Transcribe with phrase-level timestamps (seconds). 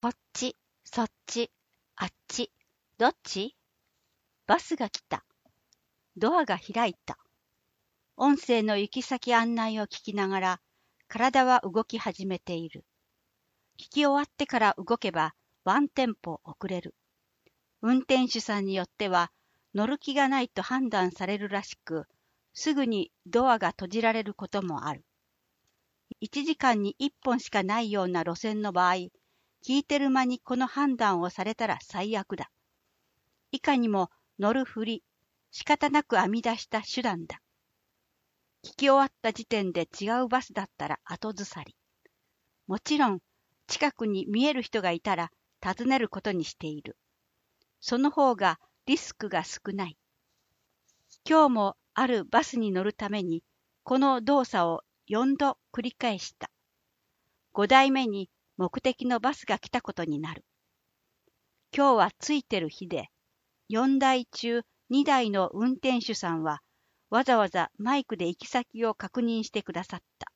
[0.00, 0.54] こっち、
[0.84, 1.50] そっち、
[1.96, 2.52] あっち、
[2.98, 3.56] どっち？
[4.46, 5.24] バスが来た。
[6.16, 7.18] ドアが開いた。
[8.16, 10.60] 音声の行き先案内を聞きながら、
[11.08, 12.84] 体は動き始めている。
[13.76, 15.34] 聞き終わってから動けば、
[15.64, 16.94] ワンテンポ遅れる。
[17.82, 19.32] 運転手さんによっては、
[19.74, 22.06] 乗る気がないと判断されるらしく、
[22.54, 25.04] すぐにドアが閉じられることもある。
[26.22, 29.08] 1時間に1本しかないような路線の場合、
[29.64, 32.50] 聞いてる間にこの判断をされたら最悪だ。
[33.50, 35.02] いかにも乗るふり、
[35.50, 37.40] 仕方なく編み出した手段だ。
[38.64, 41.76] 聞き終わった時点で違うバスだったら後ずさり。
[42.66, 43.20] もちろん、
[43.66, 45.30] 近くに見える人がいたら
[45.60, 46.96] 尋ねることにしている。
[47.80, 49.96] その方がリスクが少ない。
[51.28, 53.42] 今日もあるバスに乗るために、
[53.82, 56.50] この動作を4度繰り返した。
[57.54, 60.44] 5台目に目的のバスが来たことになる。
[61.74, 63.08] 今日はついてる日で、
[63.70, 66.60] 4台中2台の運転手さんは
[67.08, 70.32] わざわざマイクで行き先を確認してくださった。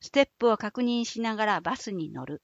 [0.00, 2.42] ステップを確認しながらバスに乗る。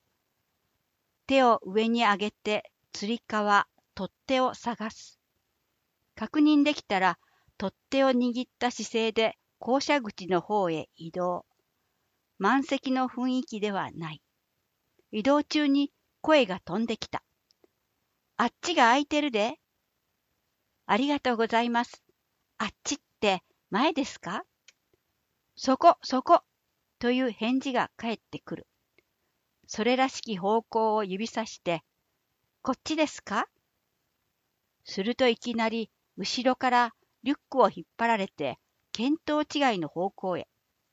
[1.27, 5.19] 手を上に上げて、つり革、取っ手を探す。
[6.15, 7.19] 確認できたら、
[7.57, 11.47] 取っ手を握った姿勢で降車口の方へ移動。
[12.39, 14.21] 満席の雰囲気ではない。
[15.17, 17.23] 移動中に声が飛んできた。
[18.37, 19.55] あっちが空いてるで。
[20.85, 22.03] ありがとうございます。
[22.59, 24.43] あっちって前ですか？
[25.57, 26.43] そこ、そこ、
[26.99, 28.67] という返事が返ってくる。
[29.67, 31.83] それらしき方向を指さして、
[32.61, 33.47] こっちですか？
[34.85, 38.59] するといきなり後ろからリュックを引っ張られて、
[38.93, 40.47] 見当違いの方向へ。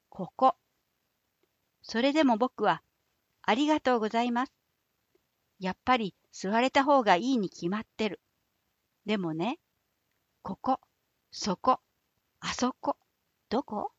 [0.07, 0.55] ここ。
[1.81, 2.81] それでも僕は、
[3.44, 4.53] ありがとうございます。
[5.59, 8.19] やっぱり座れた方がいいに決まってる。
[9.05, 9.59] でもね、
[10.41, 10.80] ここ、
[11.31, 11.80] そこ、
[12.39, 12.97] あそこ、
[13.50, 13.91] どこ？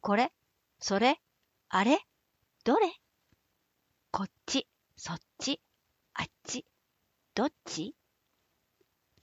[0.00, 0.32] これ、
[0.80, 1.20] それ、
[1.68, 2.00] あれ、
[2.64, 2.92] どれ？
[4.10, 4.66] こっち、
[4.96, 5.60] そっち、
[6.14, 6.66] あっち、
[7.34, 7.94] どっち？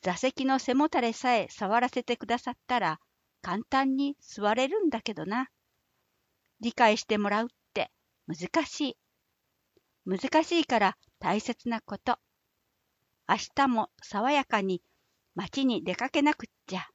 [0.01, 2.99] 座席の背もたれさえ触らせてくださったら
[3.41, 5.49] 簡単に座れるんだけどな。
[6.61, 7.91] 理解してもらうって
[8.27, 8.97] 難しい。
[10.09, 12.17] 難しいから大切なこと。
[13.27, 14.81] 明日も爽やかに
[15.35, 16.89] 街に出かけなくっちゃ。